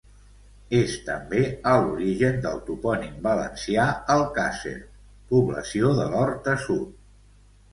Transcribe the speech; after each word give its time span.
És 0.77 0.93
també 1.09 1.41
a 1.71 1.73
l'origen 1.83 2.39
del 2.47 2.57
topònim 2.69 3.19
valencià 3.27 3.85
Alcàsser, 4.15 4.75
població 5.35 5.93
de 6.01 6.09
l'Horta 6.15 6.57
Sud. 6.67 6.91